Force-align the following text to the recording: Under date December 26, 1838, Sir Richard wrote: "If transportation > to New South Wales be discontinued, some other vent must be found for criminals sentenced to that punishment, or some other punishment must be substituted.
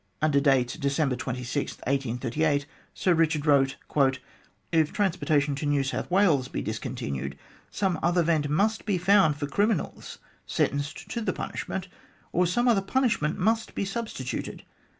Under 0.19 0.39
date 0.39 0.77
December 0.81 1.15
26, 1.15 1.73
1838, 1.77 2.65
Sir 2.95 3.13
Richard 3.13 3.45
wrote: 3.45 3.75
"If 4.71 4.91
transportation 4.91 5.53
> 5.55 5.55
to 5.57 5.67
New 5.67 5.83
South 5.83 6.09
Wales 6.09 6.47
be 6.47 6.63
discontinued, 6.63 7.37
some 7.69 7.99
other 8.01 8.23
vent 8.23 8.49
must 8.49 8.87
be 8.87 8.97
found 8.97 9.35
for 9.37 9.45
criminals 9.45 10.17
sentenced 10.47 11.07
to 11.11 11.21
that 11.21 11.33
punishment, 11.33 11.87
or 12.31 12.47
some 12.47 12.67
other 12.67 12.81
punishment 12.81 13.37
must 13.37 13.75
be 13.75 13.85
substituted. 13.85 14.63